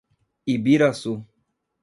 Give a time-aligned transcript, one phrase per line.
[0.53, 1.13] Ibiraçu